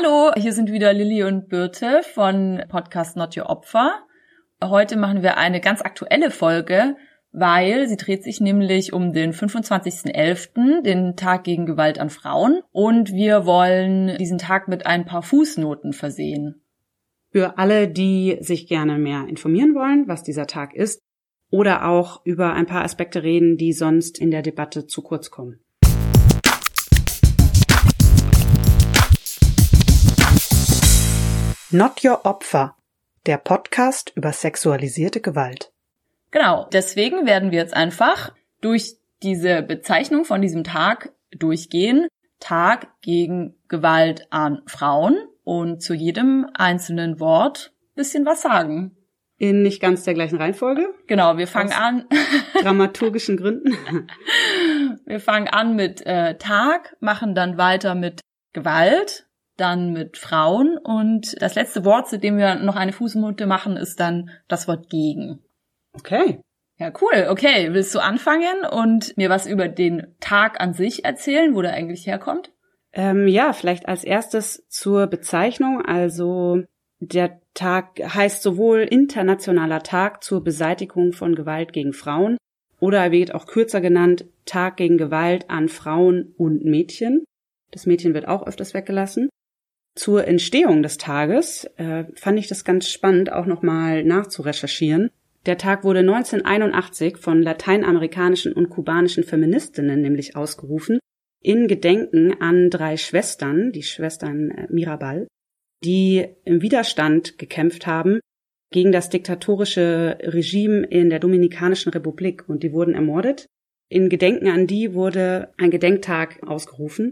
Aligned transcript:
Hallo, 0.00 0.30
hier 0.36 0.52
sind 0.52 0.70
wieder 0.70 0.92
Lilly 0.92 1.24
und 1.24 1.48
Birte 1.48 2.02
von 2.14 2.62
Podcast 2.68 3.16
Not 3.16 3.36
Your 3.36 3.50
Opfer. 3.50 3.94
Heute 4.62 4.96
machen 4.96 5.22
wir 5.22 5.38
eine 5.38 5.60
ganz 5.60 5.80
aktuelle 5.80 6.30
Folge, 6.30 6.94
weil 7.32 7.88
sie 7.88 7.96
dreht 7.96 8.22
sich 8.22 8.40
nämlich 8.40 8.92
um 8.92 9.12
den 9.12 9.32
25.11., 9.32 10.82
den 10.82 11.16
Tag 11.16 11.42
gegen 11.42 11.66
Gewalt 11.66 11.98
an 11.98 12.10
Frauen. 12.10 12.60
Und 12.70 13.12
wir 13.12 13.44
wollen 13.44 14.16
diesen 14.18 14.38
Tag 14.38 14.68
mit 14.68 14.86
ein 14.86 15.04
paar 15.04 15.22
Fußnoten 15.22 15.92
versehen. 15.92 16.62
Für 17.32 17.58
alle, 17.58 17.88
die 17.88 18.36
sich 18.40 18.68
gerne 18.68 18.98
mehr 18.98 19.26
informieren 19.26 19.74
wollen, 19.74 20.06
was 20.06 20.22
dieser 20.22 20.46
Tag 20.46 20.74
ist, 20.74 21.02
oder 21.50 21.88
auch 21.88 22.24
über 22.24 22.52
ein 22.52 22.66
paar 22.66 22.84
Aspekte 22.84 23.24
reden, 23.24 23.56
die 23.56 23.72
sonst 23.72 24.20
in 24.20 24.30
der 24.30 24.42
Debatte 24.42 24.86
zu 24.86 25.02
kurz 25.02 25.30
kommen. 25.30 25.58
Not 31.70 32.02
Your 32.02 32.24
Opfer, 32.24 32.76
der 33.26 33.36
Podcast 33.36 34.12
über 34.14 34.32
sexualisierte 34.32 35.20
Gewalt. 35.20 35.70
Genau, 36.30 36.66
deswegen 36.72 37.26
werden 37.26 37.50
wir 37.50 37.58
jetzt 37.58 37.74
einfach 37.74 38.32
durch 38.62 38.96
diese 39.22 39.60
Bezeichnung 39.60 40.24
von 40.24 40.40
diesem 40.40 40.64
Tag 40.64 41.12
durchgehen. 41.30 42.08
Tag 42.40 42.88
gegen 43.02 43.54
Gewalt 43.68 44.28
an 44.30 44.62
Frauen 44.66 45.18
und 45.44 45.82
zu 45.82 45.92
jedem 45.92 46.46
einzelnen 46.54 47.20
Wort 47.20 47.74
bisschen 47.94 48.24
was 48.24 48.40
sagen. 48.40 48.96
In 49.36 49.60
nicht 49.60 49.82
ganz 49.82 50.04
der 50.04 50.14
gleichen 50.14 50.38
Reihenfolge? 50.38 50.94
Genau, 51.06 51.36
wir 51.36 51.46
fangen 51.46 51.72
Aus 51.72 51.78
an. 51.78 52.06
dramaturgischen 52.62 53.36
Gründen. 53.36 53.76
Wir 55.04 55.20
fangen 55.20 55.48
an 55.48 55.76
mit 55.76 56.06
äh, 56.06 56.38
Tag, 56.38 56.96
machen 57.00 57.34
dann 57.34 57.58
weiter 57.58 57.94
mit 57.94 58.22
Gewalt, 58.54 59.27
dann 59.58 59.92
mit 59.92 60.16
Frauen 60.16 60.78
und 60.78 61.40
das 61.42 61.54
letzte 61.54 61.84
Wort, 61.84 62.08
zu 62.08 62.18
dem 62.18 62.38
wir 62.38 62.56
noch 62.56 62.76
eine 62.76 62.92
Fußnote 62.92 63.46
machen, 63.46 63.76
ist 63.76 64.00
dann 64.00 64.30
das 64.48 64.68
Wort 64.68 64.88
gegen. 64.88 65.40
Okay. 65.92 66.40
Ja, 66.78 66.92
cool. 67.00 67.26
Okay, 67.28 67.68
willst 67.72 67.94
du 67.94 67.98
anfangen 67.98 68.64
und 68.70 69.16
mir 69.16 69.30
was 69.30 69.46
über 69.46 69.66
den 69.68 70.14
Tag 70.20 70.60
an 70.60 70.74
sich 70.74 71.04
erzählen, 71.04 71.54
wo 71.54 71.62
der 71.62 71.74
eigentlich 71.74 72.06
herkommt? 72.06 72.52
Ähm, 72.92 73.26
ja, 73.26 73.52
vielleicht 73.52 73.88
als 73.88 74.04
erstes 74.04 74.64
zur 74.68 75.08
Bezeichnung. 75.08 75.82
Also 75.84 76.62
der 77.00 77.40
Tag 77.54 77.98
heißt 78.00 78.42
sowohl 78.42 78.80
Internationaler 78.80 79.82
Tag 79.82 80.22
zur 80.22 80.44
Beseitigung 80.44 81.12
von 81.12 81.34
Gewalt 81.34 81.72
gegen 81.72 81.92
Frauen 81.92 82.38
oder 82.80 82.98
er 82.98 83.10
wird 83.10 83.34
auch 83.34 83.46
kürzer 83.46 83.80
genannt 83.80 84.26
Tag 84.44 84.76
gegen 84.76 84.98
Gewalt 84.98 85.50
an 85.50 85.68
Frauen 85.68 86.34
und 86.36 86.64
Mädchen. 86.64 87.24
Das 87.72 87.86
Mädchen 87.86 88.14
wird 88.14 88.28
auch 88.28 88.46
öfters 88.46 88.72
weggelassen. 88.72 89.28
Zur 89.98 90.28
Entstehung 90.28 90.84
des 90.84 90.96
Tages 90.96 91.64
äh, 91.76 92.04
fand 92.14 92.38
ich 92.38 92.46
das 92.46 92.64
ganz 92.64 92.88
spannend, 92.88 93.32
auch 93.32 93.46
nochmal 93.46 94.04
nachzurecherchieren. 94.04 95.10
Der 95.44 95.58
Tag 95.58 95.82
wurde 95.82 95.98
1981 95.98 97.16
von 97.16 97.42
lateinamerikanischen 97.42 98.52
und 98.52 98.70
kubanischen 98.70 99.24
Feministinnen 99.24 100.00
nämlich 100.00 100.36
ausgerufen, 100.36 101.00
in 101.42 101.66
Gedenken 101.66 102.40
an 102.40 102.70
drei 102.70 102.96
Schwestern, 102.96 103.72
die 103.72 103.82
Schwestern 103.82 104.52
äh, 104.52 104.66
Mirabal, 104.70 105.26
die 105.82 106.28
im 106.44 106.62
Widerstand 106.62 107.36
gekämpft 107.36 107.88
haben 107.88 108.20
gegen 108.70 108.92
das 108.92 109.10
diktatorische 109.10 110.16
Regime 110.22 110.86
in 110.86 111.10
der 111.10 111.18
Dominikanischen 111.18 111.90
Republik 111.90 112.48
und 112.48 112.62
die 112.62 112.72
wurden 112.72 112.94
ermordet. 112.94 113.46
In 113.90 114.08
Gedenken 114.08 114.46
an 114.46 114.68
die 114.68 114.94
wurde 114.94 115.52
ein 115.56 115.72
Gedenktag 115.72 116.40
ausgerufen 116.46 117.10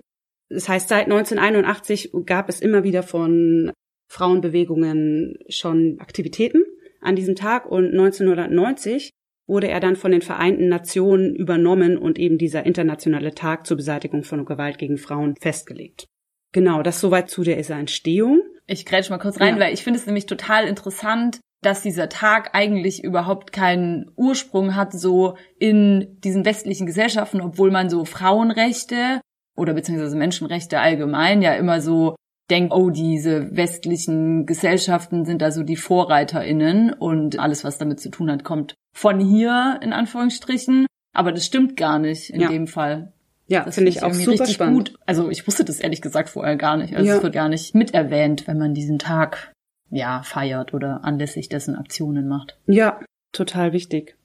das 0.48 0.68
heißt, 0.68 0.88
seit 0.88 1.04
1981 1.04 2.12
gab 2.24 2.48
es 2.48 2.60
immer 2.60 2.84
wieder 2.84 3.02
von 3.02 3.72
Frauenbewegungen 4.08 5.38
schon 5.48 5.98
Aktivitäten 5.98 6.62
an 7.00 7.16
diesem 7.16 7.34
Tag 7.34 7.66
und 7.66 7.90
1990 7.90 9.10
wurde 9.48 9.68
er 9.68 9.80
dann 9.80 9.96
von 9.96 10.10
den 10.10 10.22
Vereinten 10.22 10.68
Nationen 10.68 11.34
übernommen 11.34 11.98
und 11.98 12.18
eben 12.18 12.38
dieser 12.38 12.66
internationale 12.66 13.32
Tag 13.34 13.66
zur 13.66 13.76
Beseitigung 13.76 14.24
von 14.24 14.44
Gewalt 14.44 14.78
gegen 14.78 14.98
Frauen 14.98 15.36
festgelegt. 15.40 16.06
Genau, 16.52 16.82
das 16.82 17.00
soweit 17.00 17.30
zu 17.30 17.42
der 17.42 17.58
Entstehung. 17.58 18.40
Ich 18.66 18.86
grätsch 18.86 19.10
mal 19.10 19.18
kurz 19.18 19.40
rein, 19.40 19.56
ja. 19.56 19.60
weil 19.60 19.74
ich 19.74 19.84
finde 19.84 20.00
es 20.00 20.06
nämlich 20.06 20.26
total 20.26 20.66
interessant, 20.66 21.38
dass 21.62 21.82
dieser 21.82 22.08
Tag 22.08 22.50
eigentlich 22.54 23.02
überhaupt 23.04 23.52
keinen 23.52 24.10
Ursprung 24.16 24.74
hat, 24.74 24.92
so 24.92 25.36
in 25.58 26.18
diesen 26.20 26.44
westlichen 26.44 26.86
Gesellschaften, 26.86 27.40
obwohl 27.40 27.70
man 27.70 27.88
so 27.88 28.04
Frauenrechte 28.04 29.20
oder 29.56 29.74
beziehungsweise 29.74 30.16
Menschenrechte 30.16 30.78
allgemein 30.80 31.42
ja 31.42 31.54
immer 31.54 31.80
so 31.80 32.16
denkt, 32.50 32.72
oh, 32.72 32.90
diese 32.90 33.56
westlichen 33.56 34.46
Gesellschaften 34.46 35.24
sind 35.24 35.42
da 35.42 35.50
so 35.50 35.62
die 35.62 35.76
VorreiterInnen 35.76 36.92
und 36.92 37.38
alles, 37.38 37.64
was 37.64 37.78
damit 37.78 38.00
zu 38.00 38.10
tun 38.10 38.30
hat, 38.30 38.44
kommt 38.44 38.74
von 38.94 39.18
hier, 39.18 39.80
in 39.82 39.92
Anführungsstrichen. 39.92 40.86
Aber 41.12 41.32
das 41.32 41.46
stimmt 41.46 41.76
gar 41.76 41.98
nicht 41.98 42.30
in 42.30 42.40
ja. 42.40 42.48
dem 42.48 42.66
Fall. 42.66 43.12
Ja, 43.48 43.70
finde 43.70 43.90
ich 43.90 44.02
auch 44.02 44.12
super 44.12 44.46
spannend. 44.46 44.90
Gut. 44.90 44.98
Also 45.06 45.30
ich 45.30 45.46
wusste 45.46 45.64
das 45.64 45.80
ehrlich 45.80 46.02
gesagt 46.02 46.28
vorher 46.28 46.56
gar 46.56 46.76
nicht. 46.76 46.94
Also 46.94 47.08
ja. 47.08 47.16
es 47.16 47.22
wird 47.22 47.32
gar 47.32 47.48
nicht 47.48 47.74
miterwähnt, 47.74 48.46
wenn 48.46 48.58
man 48.58 48.74
diesen 48.74 48.98
Tag 48.98 49.52
ja 49.90 50.22
feiert 50.22 50.74
oder 50.74 51.04
anlässlich 51.04 51.48
dessen 51.48 51.76
Aktionen 51.76 52.28
macht. 52.28 52.58
Ja, 52.66 53.00
total 53.32 53.72
wichtig. 53.72 54.16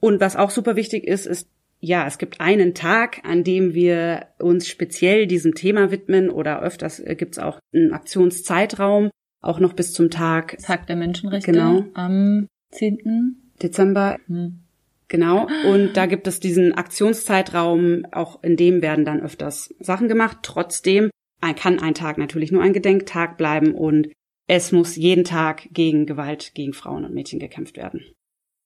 Und 0.00 0.20
was 0.20 0.36
auch 0.36 0.50
super 0.50 0.76
wichtig 0.76 1.04
ist, 1.04 1.26
ist 1.26 1.48
ja, 1.84 2.06
es 2.06 2.16
gibt 2.16 2.40
einen 2.40 2.74
Tag, 2.74 3.20
an 3.24 3.44
dem 3.44 3.74
wir 3.74 4.28
uns 4.38 4.68
speziell 4.68 5.26
diesem 5.26 5.54
Thema 5.54 5.90
widmen 5.90 6.30
oder 6.30 6.62
öfters 6.62 6.98
äh, 6.98 7.14
gibt 7.14 7.34
es 7.34 7.38
auch 7.38 7.58
einen 7.74 7.92
Aktionszeitraum, 7.92 9.10
auch 9.42 9.60
noch 9.60 9.74
bis 9.74 9.92
zum 9.92 10.10
Tag. 10.10 10.56
Tag 10.58 10.86
der 10.86 10.96
Menschenrechte. 10.96 11.52
Genau. 11.52 11.84
Am 11.92 12.48
10. 12.70 13.52
Dezember. 13.62 14.16
Hm. 14.26 14.60
Genau. 15.08 15.46
Und 15.70 15.96
da 15.98 16.06
gibt 16.06 16.26
es 16.26 16.40
diesen 16.40 16.72
Aktionszeitraum, 16.72 18.06
auch 18.10 18.42
in 18.42 18.56
dem 18.56 18.80
werden 18.80 19.04
dann 19.04 19.20
öfters 19.20 19.74
Sachen 19.78 20.08
gemacht. 20.08 20.38
Trotzdem 20.42 21.10
kann 21.56 21.78
ein 21.78 21.92
Tag 21.92 22.16
natürlich 22.16 22.50
nur 22.50 22.62
ein 22.62 22.72
Gedenktag 22.72 23.36
bleiben 23.36 23.74
und 23.74 24.08
es 24.48 24.72
muss 24.72 24.96
jeden 24.96 25.24
Tag 25.24 25.68
gegen 25.72 26.06
Gewalt 26.06 26.54
gegen 26.54 26.72
Frauen 26.72 27.04
und 27.04 27.12
Mädchen 27.12 27.38
gekämpft 27.38 27.76
werden. 27.76 28.02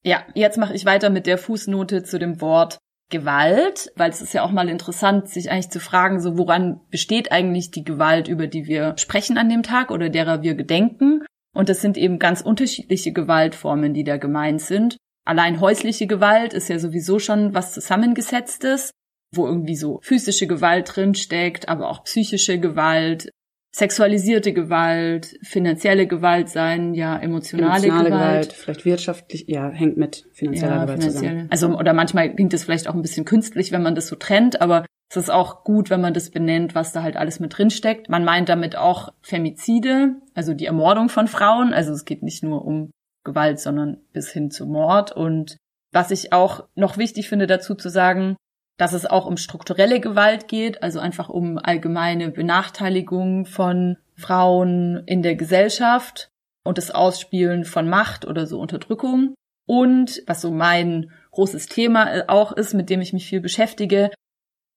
Ja, 0.05 0.25
jetzt 0.35 0.59
mache 0.59 0.75
ich 0.75 0.85
weiter 0.85 1.11
mit 1.11 1.27
der 1.27 1.39
Fußnote 1.39 2.05
zu 2.05 2.21
dem 2.21 2.41
Wort 2.41 2.79
Gewalt, 3.11 3.91
weil 3.97 4.11
es 4.11 4.21
ist 4.21 4.35
ja 4.35 4.43
auch 4.43 4.51
mal 4.51 4.69
interessant, 4.69 5.29
sich 5.29 5.51
eigentlich 5.51 5.71
zu 5.71 5.81
fragen, 5.81 6.21
so 6.21 6.37
woran 6.37 6.81
besteht 6.91 7.33
eigentlich 7.33 7.71
die 7.71 7.85
Gewalt, 7.85 8.29
über 8.29 8.47
die 8.47 8.67
wir 8.67 8.95
sprechen 8.99 9.39
an 9.39 9.49
dem 9.49 9.63
Tag 9.63 9.91
oder 9.91 10.11
derer 10.11 10.43
wir 10.43 10.55
gedenken. 10.55 11.25
Und 11.55 11.69
das 11.69 11.81
sind 11.81 11.97
eben 11.97 12.19
ganz 12.19 12.43
unterschiedliche 12.43 13.13
Gewaltformen, 13.13 13.95
die 13.95 14.05
da 14.05 14.19
gemeint 14.19 14.61
sind. 14.61 14.97
Allein 15.25 15.61
häusliche 15.61 16.07
Gewalt 16.07 16.53
ist 16.53 16.69
ja 16.69 16.79
sowieso 16.79 17.19
schon 17.19 17.55
was 17.55 17.73
Zusammengesetztes, 17.73 18.93
wo 19.35 19.47
irgendwie 19.47 19.77
so 19.77 20.01
physische 20.03 20.47
Gewalt 20.47 20.95
drin 20.95 21.15
steckt, 21.15 21.69
aber 21.69 21.91
auch 21.91 22.05
psychische 22.05 22.59
Gewalt, 22.59 23.31
sexualisierte 23.71 24.53
Gewalt, 24.53 25.39
finanzielle 25.43 26.07
Gewalt 26.07 26.49
sein, 26.49 26.95
ja, 26.95 27.19
emotionale, 27.19 27.87
emotionale 27.87 28.11
Gewalt. 28.11 28.31
Gewalt. 28.31 28.53
Vielleicht 28.53 28.85
wirtschaftlich, 28.85 29.45
ja, 29.47 29.69
hängt 29.69 29.97
mit 29.97 30.27
finanzieller 30.33 30.77
ja, 30.77 30.83
Gewalt 30.85 31.03
finanziell. 31.03 31.31
zusammen. 31.31 31.49
Also, 31.51 31.79
oder 31.79 31.93
manchmal 31.93 32.35
klingt 32.35 32.55
es 32.55 32.65
vielleicht 32.65 32.89
auch 32.89 32.95
ein 32.95 33.03
bisschen 33.03 33.25
künstlich, 33.25 33.73
wenn 33.73 33.83
man 33.83 33.95
das 33.95 34.09
so 34.09 34.17
trennt, 34.17 34.61
aber 34.61 34.85
es 35.11 35.17
ist 35.17 35.31
auch 35.31 35.65
gut, 35.65 35.89
wenn 35.89 36.03
man 36.03 36.13
das 36.13 36.31
benennt, 36.31 36.75
was 36.75 36.93
da 36.93 37.03
halt 37.03 37.17
alles 37.17 37.41
mit 37.41 37.57
drin 37.57 37.71
steckt. 37.71 38.11
Man 38.11 38.25
meint 38.25 38.49
damit 38.51 38.77
auch 38.77 39.11
Femizide, 39.23 40.17
also 40.35 40.53
die 40.53 40.67
Ermordung 40.67 41.09
von 41.09 41.29
Frauen. 41.29 41.73
Also 41.73 41.93
es 41.93 42.05
geht 42.05 42.23
nicht 42.23 42.43
nur 42.43 42.65
um 42.65 42.91
Gewalt, 43.25 43.59
sondern 43.59 44.03
bis 44.13 44.31
hin 44.31 44.51
zu 44.51 44.67
Mord. 44.67 45.13
Und 45.13 45.57
was 45.93 46.11
ich 46.11 46.35
auch 46.35 46.69
noch 46.75 46.99
wichtig 46.99 47.29
finde 47.29 47.47
dazu 47.47 47.75
zu 47.75 47.89
sagen, 47.89 48.37
dass 48.79 48.93
es 48.93 49.05
auch 49.05 49.27
um 49.27 49.37
strukturelle 49.37 50.01
Gewalt 50.01 50.49
geht, 50.49 50.83
also 50.83 51.01
einfach 51.01 51.29
um 51.29 51.59
allgemeine 51.59 52.31
Benachteiligung 52.31 53.45
von 53.45 53.99
Frauen 54.17 55.03
in 55.07 55.23
der 55.23 55.35
Gesellschaft 55.35 56.31
und 56.65 56.79
das 56.79 56.91
Ausspielen 56.91 57.65
von 57.65 57.89
Macht 57.89 58.25
oder 58.25 58.47
so 58.47 58.61
Unterdrückung. 58.61 59.35
Und 59.67 60.23
was 60.27 60.41
so 60.41 60.51
mein 60.51 61.11
großes 61.33 61.67
Thema 61.67 62.25
auch 62.29 62.53
ist, 62.53 62.73
mit 62.73 62.89
dem 62.89 63.01
ich 63.01 63.13
mich 63.13 63.27
viel 63.27 63.41
beschäftige, 63.41 64.11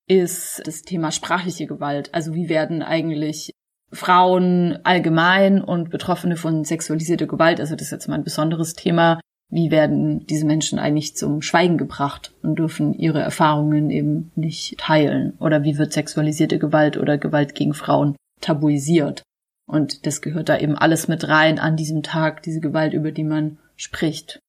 ist 0.07 0.65
das 0.65 0.81
Thema 0.81 1.11
sprachliche 1.11 1.67
Gewalt. 1.67 2.13
Also 2.13 2.33
wie 2.33 2.49
werden 2.49 2.81
eigentlich 2.81 3.51
Frauen 3.93 4.79
allgemein 4.83 5.61
und 5.61 5.89
Betroffene 5.89 6.37
von 6.37 6.63
sexualisierter 6.63 7.27
Gewalt, 7.27 7.59
also 7.59 7.75
das 7.75 7.87
ist 7.87 7.91
jetzt 7.91 8.07
mein 8.07 8.23
besonderes 8.23 8.73
Thema, 8.73 9.19
wie 9.51 9.69
werden 9.69 10.25
diese 10.27 10.45
Menschen 10.45 10.79
eigentlich 10.79 11.15
zum 11.15 11.41
Schweigen 11.41 11.77
gebracht 11.77 12.33
und 12.41 12.57
dürfen 12.57 12.93
ihre 12.93 13.19
Erfahrungen 13.19 13.89
eben 13.89 14.31
nicht 14.35 14.77
teilen? 14.79 15.33
Oder 15.39 15.63
wie 15.63 15.77
wird 15.77 15.91
sexualisierte 15.91 16.57
Gewalt 16.57 16.95
oder 16.95 17.17
Gewalt 17.17 17.53
gegen 17.53 17.73
Frauen 17.73 18.15
tabuisiert? 18.39 19.23
Und 19.67 20.05
das 20.05 20.21
gehört 20.21 20.47
da 20.47 20.57
eben 20.57 20.75
alles 20.75 21.09
mit 21.09 21.27
rein 21.27 21.59
an 21.59 21.75
diesem 21.75 22.01
Tag, 22.01 22.43
diese 22.43 22.61
Gewalt, 22.61 22.93
über 22.93 23.11
die 23.11 23.25
man 23.25 23.59
spricht. 23.75 24.39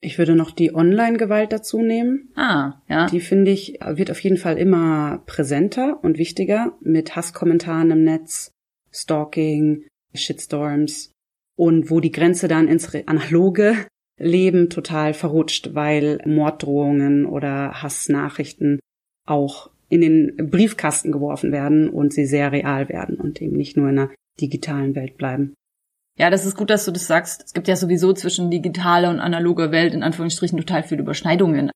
Ich 0.00 0.18
würde 0.18 0.36
noch 0.36 0.52
die 0.52 0.72
Online-Gewalt 0.72 1.52
dazu 1.52 1.82
nehmen. 1.82 2.30
Ah, 2.36 2.74
ja. 2.88 3.06
Die 3.06 3.20
finde 3.20 3.50
ich, 3.50 3.80
wird 3.84 4.12
auf 4.12 4.20
jeden 4.20 4.36
Fall 4.36 4.56
immer 4.56 5.22
präsenter 5.26 5.98
und 6.02 6.18
wichtiger 6.18 6.78
mit 6.80 7.16
Hasskommentaren 7.16 7.90
im 7.90 8.04
Netz, 8.04 8.52
Stalking, 8.92 9.84
Shitstorms 10.14 11.10
und 11.56 11.90
wo 11.90 11.98
die 11.98 12.12
Grenze 12.12 12.46
dann 12.46 12.68
ins 12.68 12.94
analoge 13.06 13.74
Leben 14.18 14.70
total 14.70 15.14
verrutscht, 15.14 15.74
weil 15.74 16.20
Morddrohungen 16.26 17.26
oder 17.26 17.82
Hassnachrichten 17.82 18.80
auch 19.26 19.70
in 19.88 20.00
den 20.00 20.50
Briefkasten 20.50 21.12
geworfen 21.12 21.52
werden 21.52 21.88
und 21.88 22.12
sie 22.12 22.26
sehr 22.26 22.52
real 22.52 22.88
werden 22.88 23.16
und 23.16 23.40
eben 23.40 23.56
nicht 23.56 23.76
nur 23.76 23.88
in 23.88 23.98
einer 23.98 24.10
digitalen 24.40 24.94
Welt 24.94 25.16
bleiben. 25.16 25.54
Ja, 26.18 26.30
das 26.30 26.44
ist 26.44 26.56
gut, 26.56 26.68
dass 26.70 26.84
du 26.84 26.90
das 26.90 27.06
sagst. 27.06 27.44
Es 27.46 27.54
gibt 27.54 27.68
ja 27.68 27.76
sowieso 27.76 28.12
zwischen 28.12 28.50
digitaler 28.50 29.10
und 29.10 29.20
analoger 29.20 29.70
Welt 29.70 29.94
in 29.94 30.02
Anführungsstrichen 30.02 30.58
total 30.58 30.82
viele 30.82 31.02
Überschneidungen. 31.02 31.70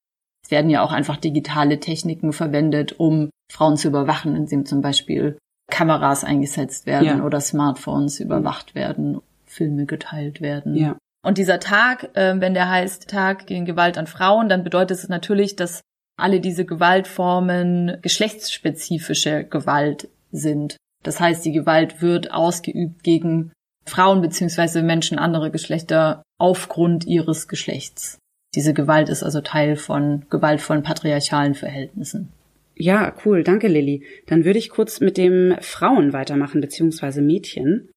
Es 0.45 0.51
werden 0.51 0.69
ja 0.69 0.83
auch 0.83 0.93
einfach 0.93 1.17
digitale 1.17 1.79
Techniken 1.79 2.33
verwendet, 2.33 2.99
um 2.99 3.31
Frauen 3.51 3.77
zu 3.77 3.89
überwachen, 3.89 4.35
indem 4.35 4.67
zum 4.67 4.83
Beispiel 4.83 5.39
Kameras 5.71 6.25
eingesetzt 6.25 6.87
werden 6.87 7.07
ja. 7.07 7.25
oder 7.25 7.41
Smartphones 7.41 8.19
überwacht 8.19 8.75
werden, 8.75 9.21
Filme 9.47 9.87
geteilt 9.87 10.41
werden. 10.41 10.75
Ja. 10.75 10.99
Und 11.25 11.39
dieser 11.39 11.61
Tag, 11.61 12.17
äh, 12.17 12.41
wenn 12.41 12.55
der 12.55 12.69
heißt 12.69 13.09
Tag 13.09 13.47
gegen 13.47 13.65
Gewalt 13.65 13.97
an 13.97 14.07
Frauen, 14.07 14.49
dann 14.49 14.65
bedeutet 14.65 14.99
es 14.99 15.09
natürlich, 15.09 15.57
dass 15.57 15.83
alle 16.19 16.41
diese 16.41 16.65
Gewaltformen 16.65 17.99
geschlechtsspezifische 18.03 19.45
Gewalt 19.45 20.09
sind. 20.31 20.77
Das 21.03 21.21
heißt, 21.21 21.45
die 21.45 21.53
Gewalt 21.53 22.03
wird 22.03 22.33
ausgeübt 22.33 23.03
gegen 23.03 23.53
Frauen 23.87 24.21
beziehungsweise 24.21 24.83
Menschen 24.83 25.19
anderer 25.19 25.51
Geschlechter 25.51 26.23
aufgrund 26.39 27.07
ihres 27.07 27.49
Geschlechts. 27.49 28.19
Diese 28.55 28.75
Gewalt 28.75 29.09
ist 29.09 29.23
also 29.23 29.41
Teil 29.41 29.77
von 29.77 30.27
gewaltvollen 30.29 30.83
patriarchalen 30.83 31.55
Verhältnissen. 31.55 32.29
Ja, 32.75 33.15
cool, 33.25 33.43
danke 33.43 33.69
Lilly. 33.69 34.05
Dann 34.27 34.45
würde 34.45 34.59
ich 34.59 34.71
kurz 34.71 35.01
mit 35.01 35.17
dem 35.17 35.57
Frauen 35.61 36.13
weitermachen, 36.13 36.61
beziehungsweise 36.61 37.23
Mädchen. 37.23 37.91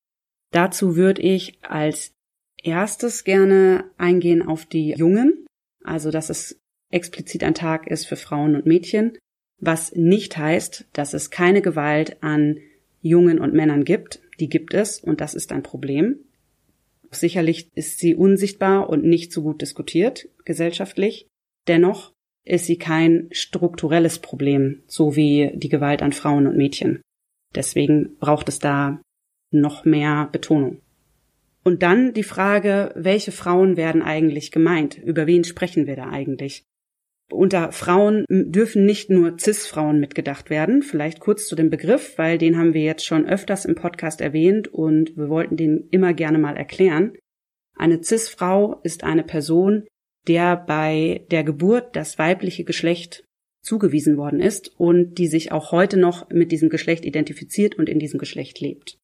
Dazu 0.51 0.95
würde 0.95 1.21
ich 1.21 1.60
als 1.62 2.15
erstes 2.66 3.24
gerne 3.24 3.86
eingehen 3.98 4.42
auf 4.42 4.66
die 4.66 4.92
Jungen, 4.92 5.46
also 5.84 6.12
dass 6.12 6.30
es 6.30 6.60
explizit 6.92 7.44
ein 7.44 7.54
Tag 7.54 7.88
ist 7.88 8.06
für 8.06 8.16
Frauen 8.16 8.56
und 8.56 8.66
Mädchen, 8.66 9.18
was 9.60 9.94
nicht 9.96 10.38
heißt, 10.38 10.86
dass 10.94 11.14
es 11.14 11.30
keine 11.30 11.62
Gewalt 11.62 12.22
an 12.22 12.58
Jungen 13.02 13.40
und 13.40 13.54
Männern 13.54 13.84
gibt. 13.84 14.22
Die 14.40 14.50
gibt 14.50 14.74
es 14.74 15.00
und 15.00 15.22
das 15.22 15.34
ist 15.34 15.52
ein 15.52 15.64
Problem. 15.64 16.20
Sicherlich 17.12 17.70
ist 17.76 18.00
sie 18.00 18.16
unsichtbar 18.16 18.90
und 18.90 19.06
nicht 19.06 19.32
so 19.32 19.44
gut 19.44 19.62
diskutiert 19.62 20.28
gesellschaftlich. 20.44 21.28
Dennoch 21.68 22.12
ist 22.44 22.66
sie 22.66 22.78
kein 22.78 23.30
strukturelles 23.32 24.20
Problem, 24.20 24.84
so 24.88 25.16
wie 25.16 25.52
die 25.56 25.70
Gewalt 25.70 26.02
an 26.02 26.14
Frauen 26.14 26.48
und 26.48 26.58
Mädchen. 26.58 27.02
Deswegen 27.56 28.18
braucht 28.18 28.50
es 28.50 28.60
da 28.60 29.02
noch 29.52 29.86
mehr 29.86 30.30
Betonung. 30.32 30.82
Und 31.66 31.82
dann 31.82 32.14
die 32.14 32.24
Frage, 32.24 32.92
welche 32.96 33.32
Frauen 33.32 33.76
werden 33.76 34.04
eigentlich 34.04 34.52
gemeint? 34.52 35.00
Über 35.00 35.26
wen 35.26 35.44
sprechen 35.44 35.88
wir 35.88 35.96
da 35.96 36.10
eigentlich? 36.10 36.64
Unter 37.32 37.72
Frauen 37.72 38.24
dürfen 38.30 38.86
nicht 38.86 39.10
nur 39.10 39.40
CIS-Frauen 39.40 40.00
mitgedacht 40.00 40.52
werden. 40.52 40.84
Vielleicht 40.84 41.20
kurz 41.20 41.48
zu 41.48 41.56
dem 41.56 41.72
Begriff, 41.72 42.20
weil 42.20 42.38
den 42.38 42.56
haben 42.56 42.76
wir 42.76 42.84
jetzt 42.84 43.04
schon 43.04 43.28
öfters 43.28 43.66
im 43.66 43.74
Podcast 43.74 44.22
erwähnt 44.22 44.68
und 44.68 45.18
wir 45.18 45.28
wollten 45.28 45.58
den 45.58 45.88
immer 45.90 46.14
gerne 46.14 46.38
mal 46.38 46.56
erklären. 46.56 47.18
Eine 47.76 48.04
CIS-Frau 48.04 48.80
ist 48.84 49.04
eine 49.04 49.24
Person, 49.24 49.88
der 50.28 50.56
bei 50.56 51.26
der 51.32 51.44
Geburt 51.44 51.96
das 51.96 52.20
weibliche 52.20 52.64
Geschlecht 52.64 53.24
zugewiesen 53.64 54.18
worden 54.18 54.40
ist 54.40 54.80
und 54.80 55.16
die 55.16 55.28
sich 55.28 55.52
auch 55.52 55.72
heute 55.72 55.98
noch 55.98 56.30
mit 56.30 56.52
diesem 56.52 56.70
Geschlecht 56.70 57.06
identifiziert 57.06 57.74
und 57.74 57.90
in 57.90 57.98
diesem 57.98 58.20
Geschlecht 58.20 58.60
lebt. 58.60 59.00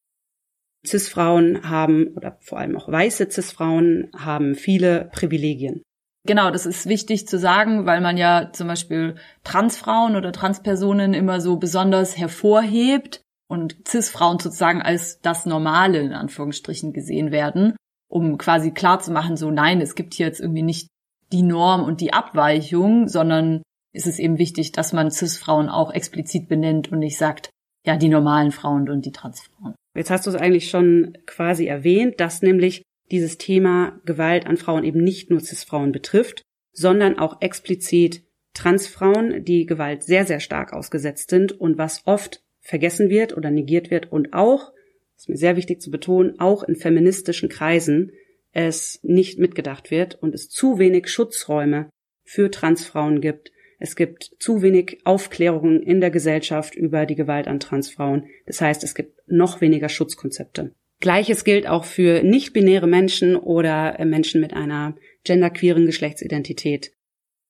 CIS-Frauen 0.86 1.70
haben, 1.70 2.08
oder 2.16 2.38
vor 2.42 2.60
allem 2.60 2.76
auch 2.76 2.92
weiße 2.92 3.30
CIS-Frauen 3.30 4.10
haben 4.18 4.56
viele 4.56 5.10
Privilegien. 5.14 5.84
Genau, 6.28 6.52
das 6.52 6.66
ist 6.66 6.86
wichtig 6.88 7.28
zu 7.28 7.40
sagen, 7.40 7.86
weil 7.86 8.00
man 8.00 8.18
ja 8.18 8.52
zum 8.54 8.68
Beispiel 8.68 9.16
Transfrauen 9.44 10.16
oder 10.16 10.32
Transpersonen 10.32 11.14
immer 11.14 11.42
so 11.42 11.58
besonders 11.58 12.18
hervorhebt 12.18 13.22
und 13.48 13.88
CIS-Frauen 13.88 14.40
sozusagen 14.40 14.82
als 14.82 15.20
das 15.22 15.46
Normale 15.46 16.00
in 16.00 16.14
Anführungsstrichen 16.14 16.94
gesehen 16.94 17.32
werden, 17.32 17.76
um 18.08 18.38
quasi 18.38 18.72
klar 18.72 19.00
zu 19.00 19.12
machen, 19.12 19.36
so 19.36 19.50
nein, 19.50 19.82
es 19.82 19.96
gibt 19.96 20.14
hier 20.14 20.28
jetzt 20.28 20.40
irgendwie 20.40 20.62
nicht 20.62 20.88
die 21.32 21.44
Norm 21.44 21.84
und 21.84 22.02
die 22.02 22.14
Abweichung, 22.14 23.08
sondern 23.08 23.64
ist 23.94 24.08
es 24.08 24.20
eben 24.20 24.38
wichtig, 24.38 24.72
dass 24.72 24.94
man 24.94 25.12
CIS-Frauen 25.12 25.70
auch 25.70 25.92
explizit 25.92 26.48
benennt 26.48 26.92
und 26.92 27.00
nicht 27.00 27.18
sagt, 27.18 27.50
ja, 27.86 27.98
die 27.98 28.10
normalen 28.10 28.52
Frauen 28.52 28.90
und 28.90 29.06
die 29.06 29.12
Transfrauen. 29.12 29.76
Jetzt 29.96 30.10
hast 30.10 30.26
du 30.26 30.30
es 30.30 30.36
eigentlich 30.36 30.70
schon 30.70 31.18
quasi 31.26 31.66
erwähnt, 31.66 32.20
dass 32.20 32.42
nämlich 32.42 32.84
dieses 33.12 33.38
Thema 33.38 34.00
Gewalt 34.06 34.48
an 34.48 34.58
Frauen 34.58 34.84
eben 34.84 35.04
nicht 35.04 35.30
nur 35.30 35.42
CIS-Frauen 35.42 35.92
betrifft, 35.92 36.44
sondern 36.72 37.20
auch 37.20 37.42
explizit 37.42 38.24
Transfrauen, 38.54 39.44
die 39.44 39.66
Gewalt 39.66 40.04
sehr, 40.04 40.26
sehr 40.26 40.40
stark 40.40 40.74
ausgesetzt 40.74 41.30
sind 41.30 41.52
und 41.52 41.78
was 41.78 42.06
oft 42.06 42.42
vergessen 42.60 43.10
wird 43.10 43.36
oder 43.36 43.52
negiert 43.52 43.92
wird 43.92 44.12
und 44.12 44.34
auch, 44.34 44.72
ist 45.18 45.30
mir 45.30 45.38
sehr 45.38 45.56
wichtig 45.56 45.82
zu 45.82 45.92
betonen, 45.92 46.40
auch 46.40 46.64
in 46.64 46.76
feministischen 46.76 47.50
Kreisen 47.50 48.12
es 48.52 49.00
nicht 49.04 49.40
mitgedacht 49.40 49.92
wird 49.92 50.16
und 50.16 50.36
es 50.36 50.50
zu 50.50 50.78
wenig 50.78 51.08
Schutzräume 51.08 51.90
für 52.24 52.52
Transfrauen 52.52 53.22
gibt, 53.22 53.52
es 53.82 53.96
gibt 53.96 54.36
zu 54.38 54.62
wenig 54.62 55.00
Aufklärung 55.06 55.82
in 55.82 56.02
der 56.02 56.12
Gesellschaft 56.12 56.76
über 56.76 57.08
die 57.08 57.16
Gewalt 57.16 57.48
an 57.48 57.60
Transfrauen. 57.60 58.28
Das 58.46 58.62
heißt, 58.62 58.84
es 58.84 58.94
gibt 58.94 59.20
noch 59.28 59.60
weniger 59.60 59.90
Schutzkonzepte. 59.90 60.72
Gleiches 61.00 61.44
gilt 61.44 61.68
auch 61.68 61.84
für 61.84 62.22
nicht-binäre 62.22 62.86
Menschen 62.86 63.36
oder 63.36 64.00
äh, 64.00 64.06
Menschen 64.06 64.40
mit 64.40 64.54
einer 64.54 64.96
genderqueeren 65.24 65.88
Geschlechtsidentität, 65.88 66.94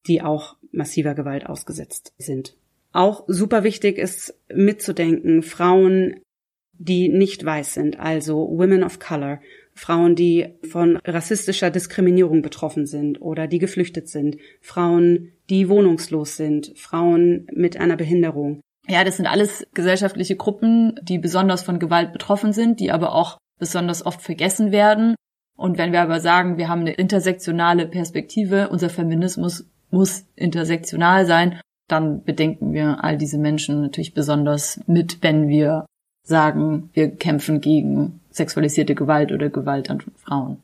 die 0.07 0.21
auch 0.21 0.55
massiver 0.71 1.15
Gewalt 1.15 1.45
ausgesetzt 1.45 2.13
sind. 2.17 2.55
Auch 2.93 3.25
super 3.27 3.65
wichtig 3.65 3.97
ist 3.97 4.33
mitzudenken, 4.53 5.43
Frauen, 5.43 6.21
die 6.71 7.09
nicht 7.09 7.43
weiß 7.43 7.73
sind, 7.73 7.99
also 7.99 8.37
Women 8.37 8.85
of 8.85 8.99
Color, 8.99 9.41
Frauen, 9.73 10.15
die 10.15 10.47
von 10.63 10.97
rassistischer 10.97 11.71
Diskriminierung 11.71 12.41
betroffen 12.41 12.85
sind 12.85 13.21
oder 13.21 13.47
die 13.47 13.59
geflüchtet 13.59 14.07
sind, 14.07 14.37
Frauen, 14.61 15.33
die 15.51 15.69
wohnungslos 15.69 16.37
sind, 16.37 16.71
Frauen 16.77 17.45
mit 17.53 17.77
einer 17.77 17.97
Behinderung. 17.97 18.61
Ja, 18.87 19.03
das 19.03 19.17
sind 19.17 19.27
alles 19.27 19.67
gesellschaftliche 19.73 20.35
Gruppen, 20.35 20.99
die 21.03 21.19
besonders 21.19 21.61
von 21.61 21.77
Gewalt 21.77 22.13
betroffen 22.13 22.53
sind, 22.53 22.79
die 22.79 22.91
aber 22.91 23.13
auch 23.13 23.37
besonders 23.59 24.03
oft 24.05 24.21
vergessen 24.21 24.71
werden. 24.71 25.13
Und 25.57 25.77
wenn 25.77 25.91
wir 25.91 26.01
aber 26.01 26.19
sagen, 26.19 26.57
wir 26.57 26.69
haben 26.69 26.81
eine 26.81 26.93
intersektionale 26.93 27.85
Perspektive, 27.85 28.69
unser 28.69 28.89
Feminismus 28.89 29.69
muss 29.91 30.25
intersektional 30.35 31.25
sein, 31.25 31.59
dann 31.87 32.23
bedenken 32.23 32.73
wir 32.73 33.03
all 33.03 33.17
diese 33.17 33.37
Menschen 33.37 33.81
natürlich 33.81 34.13
besonders 34.13 34.79
mit, 34.87 35.21
wenn 35.21 35.49
wir 35.49 35.85
sagen, 36.25 36.89
wir 36.93 37.11
kämpfen 37.11 37.59
gegen 37.59 38.21
sexualisierte 38.31 38.95
Gewalt 38.95 39.31
oder 39.31 39.49
Gewalt 39.49 39.89
an 39.89 40.01
Frauen. 40.15 40.63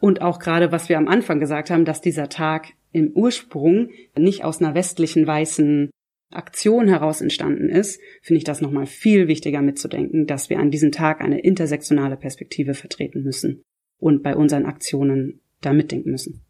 Und 0.00 0.20
auch 0.20 0.38
gerade, 0.38 0.70
was 0.70 0.88
wir 0.88 0.98
am 0.98 1.08
Anfang 1.08 1.40
gesagt 1.40 1.70
haben, 1.70 1.84
dass 1.84 2.00
dieser 2.02 2.28
Tag 2.28 2.74
im 2.92 3.12
Ursprung 3.12 3.90
nicht 4.16 4.44
aus 4.44 4.60
einer 4.60 4.74
westlichen 4.74 5.26
weißen 5.26 5.90
Aktion 6.30 6.88
heraus 6.88 7.20
entstanden 7.20 7.70
ist, 7.70 8.00
finde 8.20 8.38
ich 8.38 8.44
das 8.44 8.60
nochmal 8.60 8.86
viel 8.86 9.28
wichtiger 9.28 9.62
mitzudenken, 9.62 10.26
dass 10.26 10.50
wir 10.50 10.58
an 10.58 10.70
diesem 10.70 10.92
Tag 10.92 11.20
eine 11.20 11.40
intersektionale 11.40 12.16
Perspektive 12.16 12.74
vertreten 12.74 13.22
müssen 13.22 13.62
und 13.98 14.22
bei 14.22 14.36
unseren 14.36 14.66
Aktionen 14.66 15.40
da 15.60 15.72
mitdenken 15.72 16.10
müssen. 16.10 16.44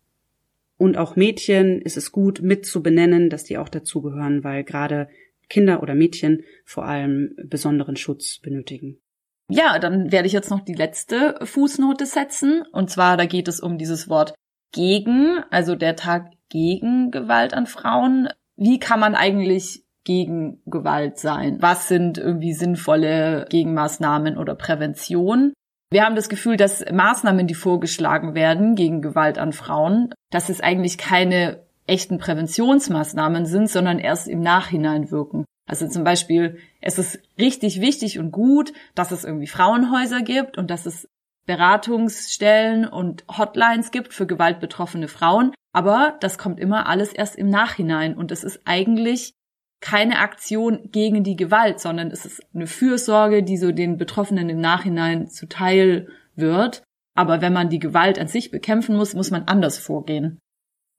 Und 0.76 0.96
auch 0.96 1.16
Mädchen 1.16 1.80
ist 1.80 1.96
es 1.96 2.12
gut 2.12 2.40
mit 2.42 2.64
zu 2.64 2.82
benennen, 2.82 3.30
dass 3.30 3.44
die 3.44 3.58
auch 3.58 3.68
dazugehören, 3.68 4.44
weil 4.44 4.64
gerade 4.64 5.08
Kinder 5.48 5.82
oder 5.82 5.94
Mädchen 5.94 6.44
vor 6.64 6.84
allem 6.84 7.34
besonderen 7.44 7.96
Schutz 7.96 8.38
benötigen. 8.38 9.00
Ja, 9.48 9.78
dann 9.78 10.12
werde 10.12 10.26
ich 10.26 10.34
jetzt 10.34 10.50
noch 10.50 10.60
die 10.60 10.74
letzte 10.74 11.38
Fußnote 11.42 12.04
setzen. 12.04 12.62
Und 12.70 12.90
zwar, 12.90 13.16
da 13.16 13.24
geht 13.24 13.48
es 13.48 13.60
um 13.60 13.78
dieses 13.78 14.08
Wort 14.08 14.34
gegen, 14.72 15.42
also 15.50 15.74
der 15.74 15.96
Tag 15.96 16.32
gegen 16.48 17.10
Gewalt 17.10 17.54
an 17.54 17.66
Frauen. 17.66 18.28
Wie 18.56 18.78
kann 18.78 19.00
man 19.00 19.14
eigentlich 19.14 19.84
gegen 20.04 20.62
Gewalt 20.66 21.18
sein? 21.18 21.58
Was 21.60 21.88
sind 21.88 22.18
irgendwie 22.18 22.54
sinnvolle 22.54 23.46
Gegenmaßnahmen 23.50 24.38
oder 24.38 24.54
Prävention? 24.54 25.52
Wir 25.90 26.04
haben 26.04 26.16
das 26.16 26.28
Gefühl, 26.28 26.56
dass 26.56 26.84
Maßnahmen, 26.90 27.46
die 27.46 27.54
vorgeschlagen 27.54 28.34
werden 28.34 28.74
gegen 28.74 29.00
Gewalt 29.00 29.38
an 29.38 29.52
Frauen, 29.52 30.12
dass 30.30 30.48
es 30.48 30.60
eigentlich 30.60 30.98
keine 30.98 31.64
echten 31.86 32.18
Präventionsmaßnahmen 32.18 33.46
sind, 33.46 33.70
sondern 33.70 33.98
erst 33.98 34.28
im 34.28 34.40
Nachhinein 34.40 35.10
wirken. 35.10 35.44
Also 35.66 35.88
zum 35.88 36.04
Beispiel, 36.04 36.58
es 36.80 36.98
ist 36.98 37.20
richtig 37.38 37.80
wichtig 37.80 38.18
und 38.18 38.30
gut, 38.30 38.72
dass 38.94 39.12
es 39.12 39.24
irgendwie 39.24 39.46
Frauenhäuser 39.46 40.22
gibt 40.22 40.58
und 40.58 40.70
dass 40.70 40.86
es 40.86 41.08
Beratungsstellen 41.48 42.86
und 42.86 43.24
Hotlines 43.26 43.90
gibt 43.90 44.12
für 44.12 44.26
gewaltbetroffene 44.26 45.08
Frauen. 45.08 45.54
Aber 45.72 46.18
das 46.20 46.36
kommt 46.36 46.60
immer 46.60 46.86
alles 46.86 47.12
erst 47.12 47.36
im 47.36 47.48
Nachhinein 47.48 48.16
und 48.16 48.30
es 48.30 48.44
ist 48.44 48.60
eigentlich 48.66 49.32
keine 49.80 50.18
Aktion 50.18 50.90
gegen 50.92 51.24
die 51.24 51.36
Gewalt, 51.36 51.80
sondern 51.80 52.10
es 52.10 52.26
ist 52.26 52.42
eine 52.54 52.66
Fürsorge, 52.66 53.42
die 53.42 53.56
so 53.56 53.72
den 53.72 53.96
Betroffenen 53.96 54.50
im 54.50 54.60
Nachhinein 54.60 55.28
zuteil 55.28 56.08
wird. 56.36 56.82
Aber 57.14 57.40
wenn 57.40 57.54
man 57.54 57.70
die 57.70 57.78
Gewalt 57.78 58.18
an 58.18 58.28
sich 58.28 58.50
bekämpfen 58.50 58.94
muss, 58.96 59.14
muss 59.14 59.30
man 59.30 59.44
anders 59.44 59.78
vorgehen. 59.78 60.38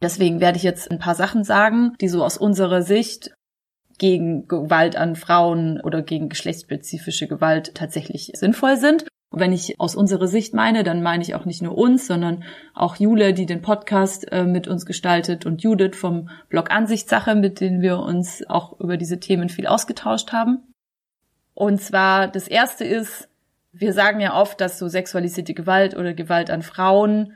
Deswegen 0.01 0.39
werde 0.39 0.58
ich 0.58 0.63
jetzt 0.63 0.89
ein 0.89 1.00
paar 1.00 1.15
Sachen 1.15 1.44
sagen, 1.44 1.94
die 2.01 2.08
so 2.08 2.24
aus 2.24 2.38
unserer 2.38 2.82
Sicht 2.82 3.36
gegen 4.00 4.48
Gewalt 4.48 4.96
an 4.96 5.15
Frauen 5.15 5.79
oder 5.79 6.01
gegen 6.01 6.29
geschlechtsspezifische 6.29 7.27
Gewalt 7.27 7.75
tatsächlich 7.75 8.32
sinnvoll 8.34 8.77
sind. 8.77 9.06
Und 9.31 9.39
wenn 9.39 9.53
ich 9.53 9.79
aus 9.79 9.95
unserer 9.95 10.27
Sicht 10.27 10.53
meine, 10.55 10.83
dann 10.83 11.03
meine 11.03 11.21
ich 11.21 11.36
auch 11.36 11.45
nicht 11.45 11.62
nur 11.62 11.77
uns, 11.77 12.07
sondern 12.07 12.43
auch 12.74 12.95
Jule, 12.95 13.33
die 13.33 13.45
den 13.45 13.62
Podcast 13.62 14.31
äh, 14.31 14.43
mit 14.43 14.67
uns 14.67 14.86
gestaltet 14.86 15.45
und 15.45 15.62
Judith 15.62 15.95
vom 15.95 16.29
Blog 16.50 16.71
Ansichtssache, 16.71 17.36
mit 17.36 17.59
denen 17.59 17.81
wir 17.81 18.00
uns 18.00 18.43
auch 18.48 18.79
über 18.79 18.98
diese 18.98 19.19
Themen 19.19 19.50
viel 19.50 19.67
ausgetauscht 19.67 20.31
haben. 20.31 20.74
Und 21.53 21.79
zwar 21.81 22.27
das 22.27 22.48
erste 22.48 22.86
ist, 22.86 23.29
wir 23.71 23.93
sagen 23.93 24.19
ja 24.19 24.33
oft, 24.33 24.59
dass 24.62 24.79
so 24.79 24.88
sexualisierte 24.88 25.53
Gewalt 25.53 25.95
oder 25.95 26.13
Gewalt 26.13 26.50
an 26.50 26.63
Frauen 26.63 27.33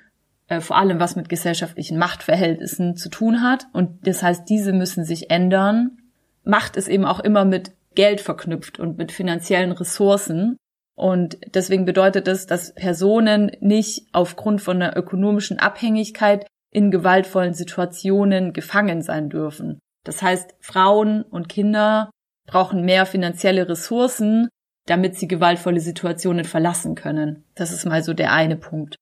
äh, 0.48 0.62
vor 0.62 0.78
allem 0.78 1.00
was 1.00 1.16
mit 1.16 1.30
gesellschaftlichen 1.30 1.98
Machtverhältnissen 1.98 2.96
zu 2.96 3.10
tun 3.10 3.42
hat. 3.42 3.68
Und 3.72 4.08
das 4.08 4.24
heißt, 4.24 4.50
diese 4.50 4.74
müssen 4.74 5.06
sich 5.06 5.30
ändern. 5.30 5.98
Macht 6.44 6.76
ist 6.76 6.88
eben 6.88 7.06
auch 7.06 7.20
immer 7.20 7.46
mit 7.46 7.74
Geld 7.96 8.22
verknüpft 8.22 8.80
und 8.80 8.98
mit 8.98 9.12
finanziellen 9.12 9.72
Ressourcen. 9.72 10.58
Und 10.96 11.38
deswegen 11.54 11.86
bedeutet 11.86 12.28
es, 12.28 12.46
dass 12.46 12.74
Personen 12.74 13.52
nicht 13.60 14.08
aufgrund 14.12 14.62
von 14.62 14.82
einer 14.82 14.96
ökonomischen 14.96 15.60
Abhängigkeit 15.60 16.46
in 16.72 16.92
gewaltvollen 16.92 17.54
Situationen 17.54 18.54
gefangen 18.54 19.02
sein 19.02 19.30
dürfen. 19.30 19.80
Das 20.04 20.22
heißt, 20.22 20.56
Frauen 20.60 21.24
und 21.24 21.50
Kinder 21.50 22.12
brauchen 22.46 22.84
mehr 22.84 23.06
finanzielle 23.06 23.70
Ressourcen, 23.70 24.50
damit 24.86 25.16
sie 25.16 25.28
gewaltvolle 25.28 25.80
Situationen 25.80 26.46
verlassen 26.46 26.96
können. 26.96 27.46
Das 27.56 27.72
ist 27.72 27.86
mal 27.86 28.04
so 28.04 28.14
der 28.14 28.34
eine 28.34 28.58
Punkt. 28.58 28.96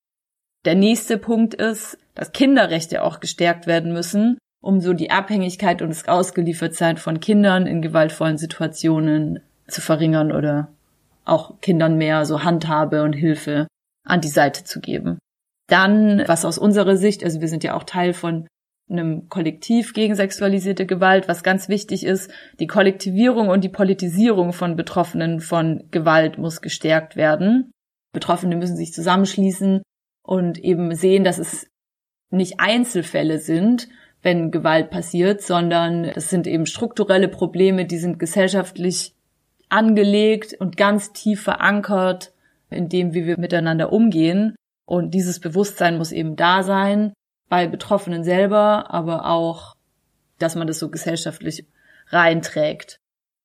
Der 0.63 0.75
nächste 0.75 1.17
Punkt 1.17 1.55
ist, 1.55 1.97
dass 2.13 2.33
Kinderrechte 2.33 3.03
auch 3.03 3.19
gestärkt 3.19 3.65
werden 3.65 3.93
müssen, 3.93 4.37
um 4.61 4.79
so 4.79 4.93
die 4.93 5.09
Abhängigkeit 5.09 5.81
und 5.81 5.89
das 5.89 6.07
Ausgeliefertsein 6.07 6.97
von 6.97 7.19
Kindern 7.19 7.65
in 7.65 7.81
gewaltvollen 7.81 8.37
Situationen 8.37 9.39
zu 9.67 9.81
verringern 9.81 10.31
oder 10.31 10.71
auch 11.25 11.59
Kindern 11.61 11.97
mehr 11.97 12.25
so 12.25 12.43
Handhabe 12.43 13.03
und 13.03 13.13
Hilfe 13.13 13.67
an 14.03 14.21
die 14.21 14.27
Seite 14.27 14.63
zu 14.63 14.79
geben. 14.79 15.19
Dann, 15.67 16.23
was 16.27 16.45
aus 16.45 16.57
unserer 16.57 16.97
Sicht, 16.97 17.23
also 17.23 17.41
wir 17.41 17.47
sind 17.47 17.63
ja 17.63 17.75
auch 17.75 17.83
Teil 17.83 18.13
von 18.13 18.47
einem 18.89 19.29
Kollektiv 19.29 19.93
gegen 19.93 20.15
sexualisierte 20.15 20.85
Gewalt, 20.85 21.27
was 21.27 21.43
ganz 21.43 21.69
wichtig 21.69 22.05
ist, 22.05 22.29
die 22.59 22.67
Kollektivierung 22.67 23.47
und 23.47 23.63
die 23.63 23.69
Politisierung 23.69 24.51
von 24.51 24.75
Betroffenen 24.75 25.39
von 25.39 25.87
Gewalt 25.91 26.37
muss 26.37 26.61
gestärkt 26.61 27.15
werden. 27.15 27.71
Betroffene 28.13 28.57
müssen 28.57 28.75
sich 28.75 28.91
zusammenschließen 28.91 29.81
und 30.23 30.59
eben 30.59 30.93
sehen, 30.93 31.23
dass 31.23 31.37
es 31.37 31.67
nicht 32.31 32.59
Einzelfälle 32.59 33.39
sind, 33.39 33.87
wenn 34.21 34.51
Gewalt 34.51 34.89
passiert, 34.89 35.41
sondern 35.41 36.05
es 36.05 36.29
sind 36.29 36.45
eben 36.45 36.65
strukturelle 36.65 37.27
Probleme, 37.27 37.85
die 37.85 37.97
sind 37.97 38.19
gesellschaftlich 38.19 39.15
angelegt 39.71 40.53
und 40.59 40.77
ganz 40.77 41.13
tief 41.13 41.43
verankert 41.43 42.33
in 42.69 42.89
dem, 42.89 43.13
wie 43.13 43.25
wir 43.25 43.39
miteinander 43.39 43.91
umgehen. 43.91 44.55
Und 44.85 45.13
dieses 45.13 45.39
Bewusstsein 45.39 45.97
muss 45.97 46.11
eben 46.11 46.35
da 46.35 46.63
sein 46.63 47.13
bei 47.49 47.67
Betroffenen 47.67 48.23
selber, 48.23 48.91
aber 48.91 49.25
auch, 49.25 49.75
dass 50.39 50.55
man 50.55 50.67
das 50.67 50.79
so 50.79 50.89
gesellschaftlich 50.89 51.67
reinträgt. 52.07 52.97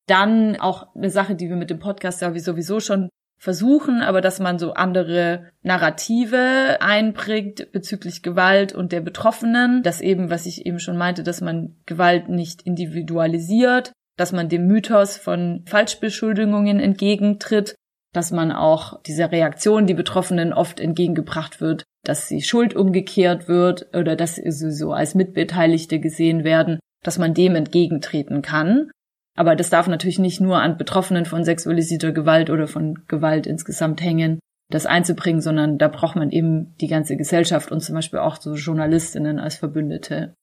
Dann 0.06 0.56
auch 0.56 0.94
eine 0.94 1.10
Sache, 1.10 1.34
die 1.34 1.48
wir 1.48 1.56
mit 1.56 1.70
dem 1.70 1.80
Podcast 1.80 2.22
ja 2.22 2.36
sowieso 2.38 2.80
schon 2.80 3.08
versuchen, 3.38 4.02
aber 4.02 4.20
dass 4.20 4.40
man 4.40 4.58
so 4.58 4.72
andere 4.74 5.50
Narrative 5.62 6.78
einbringt 6.80 7.70
bezüglich 7.72 8.22
Gewalt 8.22 8.72
und 8.72 8.92
der 8.92 9.00
Betroffenen. 9.00 9.82
Das 9.82 10.00
eben, 10.00 10.30
was 10.30 10.46
ich 10.46 10.66
eben 10.66 10.78
schon 10.78 10.96
meinte, 10.96 11.22
dass 11.22 11.40
man 11.40 11.76
Gewalt 11.86 12.28
nicht 12.28 12.62
individualisiert, 12.62 13.92
dass 14.16 14.32
man 14.32 14.48
dem 14.48 14.66
Mythos 14.66 15.16
von 15.16 15.62
Falschbeschuldigungen 15.66 16.80
entgegentritt, 16.80 17.74
dass 18.12 18.30
man 18.30 18.50
auch 18.50 19.02
dieser 19.02 19.30
Reaktion, 19.30 19.86
die 19.86 19.94
Betroffenen 19.94 20.52
oft 20.52 20.80
entgegengebracht 20.80 21.60
wird, 21.60 21.84
dass 22.02 22.28
sie 22.28 22.40
Schuld 22.40 22.74
umgekehrt 22.74 23.46
wird 23.46 23.94
oder 23.94 24.16
dass 24.16 24.36
sie 24.36 24.70
so 24.70 24.92
als 24.92 25.14
Mitbeteiligte 25.14 26.00
gesehen 26.00 26.44
werden, 26.44 26.78
dass 27.02 27.18
man 27.18 27.34
dem 27.34 27.54
entgegentreten 27.54 28.40
kann. 28.40 28.90
Aber 29.36 29.54
das 29.54 29.68
darf 29.68 29.86
natürlich 29.86 30.18
nicht 30.18 30.40
nur 30.40 30.62
an 30.62 30.78
Betroffenen 30.78 31.26
von 31.26 31.44
sexualisierter 31.44 32.12
Gewalt 32.12 32.48
oder 32.48 32.66
von 32.66 33.06
Gewalt 33.06 33.46
insgesamt 33.46 34.00
hängen, 34.00 34.38
das 34.70 34.86
einzubringen, 34.86 35.42
sondern 35.42 35.76
da 35.76 35.88
braucht 35.88 36.16
man 36.16 36.30
eben 36.30 36.74
die 36.80 36.88
ganze 36.88 37.16
Gesellschaft 37.16 37.70
und 37.70 37.80
zum 37.80 37.94
Beispiel 37.94 38.20
auch 38.20 38.40
so 38.40 38.54
Journalistinnen 38.54 39.38
als 39.38 39.56
Verbündete. 39.56 40.34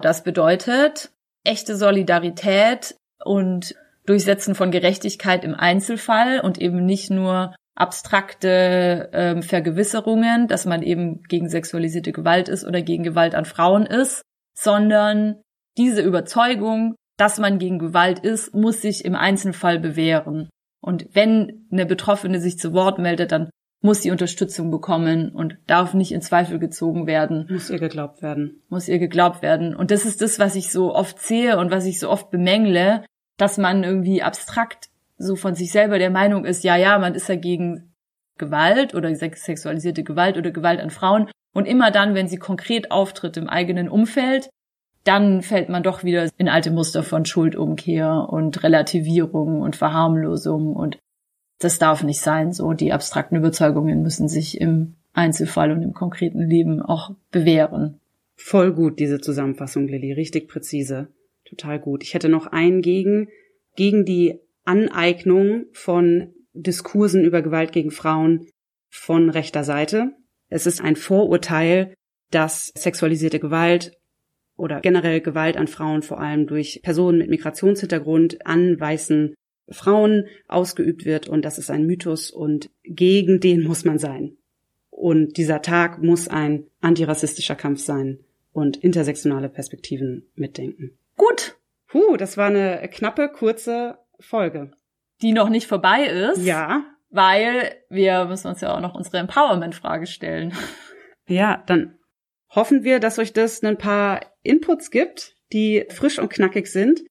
Das 0.00 0.24
bedeutet 0.24 1.10
echte 1.44 1.76
Solidarität 1.76 2.96
und 3.24 3.74
Durchsetzen 4.06 4.54
von 4.54 4.70
Gerechtigkeit 4.70 5.44
im 5.44 5.54
Einzelfall 5.54 6.40
und 6.40 6.58
eben 6.58 6.84
nicht 6.84 7.10
nur 7.10 7.54
abstrakte 7.74 9.10
ähm, 9.12 9.42
Vergewisserungen, 9.42 10.48
dass 10.48 10.66
man 10.66 10.82
eben 10.82 11.22
gegen 11.24 11.48
sexualisierte 11.48 12.12
Gewalt 12.12 12.48
ist 12.48 12.64
oder 12.64 12.82
gegen 12.82 13.04
Gewalt 13.04 13.34
an 13.34 13.44
Frauen 13.44 13.86
ist, 13.86 14.22
sondern 14.58 15.40
diese 15.76 16.02
Überzeugung, 16.02 16.96
dass 17.18 17.38
man 17.38 17.58
gegen 17.58 17.78
Gewalt 17.78 18.18
ist, 18.18 18.54
muss 18.54 18.82
sich 18.82 19.04
im 19.04 19.14
Einzelfall 19.14 19.78
bewähren. 19.78 20.48
Und 20.80 21.06
wenn 21.12 21.68
eine 21.70 21.86
Betroffene 21.86 22.40
sich 22.40 22.58
zu 22.58 22.72
Wort 22.72 22.98
meldet, 22.98 23.32
dann 23.32 23.50
muss 23.80 24.02
sie 24.02 24.10
Unterstützung 24.10 24.70
bekommen 24.70 25.30
und 25.30 25.56
darf 25.66 25.94
nicht 25.94 26.12
in 26.12 26.20
Zweifel 26.20 26.58
gezogen 26.58 27.06
werden. 27.06 27.46
Muss 27.48 27.70
ihr 27.70 27.78
geglaubt 27.78 28.22
werden. 28.22 28.62
Muss 28.68 28.88
ihr 28.88 28.98
geglaubt 28.98 29.42
werden. 29.42 29.74
Und 29.74 29.90
das 29.90 30.04
ist 30.04 30.20
das, 30.20 30.38
was 30.38 30.56
ich 30.56 30.72
so 30.72 30.94
oft 30.94 31.20
sehe 31.20 31.58
und 31.58 31.70
was 31.70 31.84
ich 31.84 32.00
so 32.00 32.10
oft 32.10 32.30
bemängle, 32.30 33.04
dass 33.36 33.56
man 33.56 33.84
irgendwie 33.84 34.22
abstrakt 34.22 34.88
so 35.16 35.36
von 35.36 35.54
sich 35.54 35.72
selber 35.72 35.98
der 35.98 36.10
Meinung 36.10 36.44
ist, 36.44 36.64
ja, 36.64 36.76
ja, 36.76 36.98
man 36.98 37.14
ist 37.14 37.28
ja 37.28 37.36
gegen 37.36 37.92
Gewalt 38.36 38.94
oder 38.94 39.14
sexualisierte 39.14 40.04
Gewalt 40.04 40.36
oder 40.36 40.50
Gewalt 40.50 40.80
an 40.80 40.90
Frauen. 40.90 41.28
Und 41.54 41.66
immer 41.66 41.90
dann, 41.90 42.14
wenn 42.14 42.28
sie 42.28 42.36
konkret 42.36 42.90
auftritt 42.90 43.36
im 43.36 43.48
eigenen 43.48 43.88
Umfeld, 43.88 44.48
dann 45.04 45.42
fällt 45.42 45.68
man 45.68 45.82
doch 45.82 46.04
wieder 46.04 46.28
in 46.36 46.48
alte 46.48 46.70
Muster 46.70 47.02
von 47.02 47.24
Schuldumkehr 47.24 48.28
und 48.28 48.62
Relativierung 48.62 49.62
und 49.62 49.74
Verharmlosung 49.74 50.76
und 50.76 50.98
das 51.58 51.78
darf 51.78 52.02
nicht 52.02 52.20
sein. 52.20 52.52
So, 52.52 52.72
die 52.72 52.92
abstrakten 52.92 53.36
Überzeugungen 53.36 54.02
müssen 54.02 54.28
sich 54.28 54.60
im 54.60 54.94
Einzelfall 55.12 55.72
und 55.72 55.82
im 55.82 55.92
konkreten 55.92 56.40
Leben 56.40 56.80
auch 56.80 57.14
bewähren. 57.30 58.00
Voll 58.36 58.72
gut, 58.72 59.00
diese 59.00 59.20
Zusammenfassung, 59.20 59.88
Lilly. 59.88 60.12
Richtig 60.12 60.48
präzise. 60.48 61.08
Total 61.44 61.80
gut. 61.80 62.04
Ich 62.04 62.14
hätte 62.14 62.28
noch 62.28 62.46
einen 62.46 62.82
gegen, 62.82 63.28
gegen 63.74 64.04
die 64.04 64.38
Aneignung 64.64 65.64
von 65.72 66.34
Diskursen 66.52 67.24
über 67.24 67.42
Gewalt 67.42 67.72
gegen 67.72 67.90
Frauen 67.90 68.46
von 68.90 69.30
rechter 69.30 69.64
Seite. 69.64 70.12
Es 70.48 70.66
ist 70.66 70.80
ein 70.80 70.96
Vorurteil, 70.96 71.94
dass 72.30 72.72
sexualisierte 72.76 73.40
Gewalt 73.40 73.92
oder 74.56 74.80
generell 74.80 75.20
Gewalt 75.20 75.56
an 75.56 75.68
Frauen 75.68 76.02
vor 76.02 76.20
allem 76.20 76.46
durch 76.46 76.80
Personen 76.82 77.18
mit 77.18 77.30
Migrationshintergrund 77.30 78.46
an 78.46 78.78
weißen 78.78 79.34
Frauen 79.70 80.26
ausgeübt 80.46 81.04
wird 81.04 81.28
und 81.28 81.44
das 81.44 81.58
ist 81.58 81.70
ein 81.70 81.86
Mythos 81.86 82.30
und 82.30 82.70
gegen 82.84 83.40
den 83.40 83.64
muss 83.64 83.84
man 83.84 83.98
sein. 83.98 84.36
Und 84.90 85.36
dieser 85.36 85.62
Tag 85.62 86.02
muss 86.02 86.28
ein 86.28 86.66
antirassistischer 86.80 87.54
Kampf 87.54 87.80
sein 87.80 88.20
und 88.52 88.78
intersektionale 88.78 89.48
Perspektiven 89.48 90.28
mitdenken. 90.34 90.98
Gut. 91.16 91.56
Puh, 91.86 92.16
das 92.16 92.36
war 92.36 92.48
eine 92.48 92.88
knappe, 92.92 93.28
kurze 93.28 93.98
Folge. 94.18 94.72
Die 95.22 95.32
noch 95.32 95.48
nicht 95.48 95.66
vorbei 95.66 96.04
ist. 96.04 96.44
Ja. 96.44 96.84
Weil 97.10 97.76
wir 97.88 98.26
müssen 98.26 98.48
uns 98.48 98.60
ja 98.60 98.74
auch 98.74 98.80
noch 98.80 98.94
unsere 98.94 99.18
Empowerment-Frage 99.18 100.06
stellen. 100.06 100.52
Ja, 101.26 101.62
dann 101.66 101.98
hoffen 102.50 102.84
wir, 102.84 103.00
dass 103.00 103.18
euch 103.18 103.32
das 103.32 103.62
ein 103.62 103.78
paar 103.78 104.20
Inputs 104.42 104.90
gibt, 104.90 105.36
die 105.52 105.86
frisch 105.90 106.18
und 106.18 106.30
knackig 106.30 106.66
sind. 106.66 107.02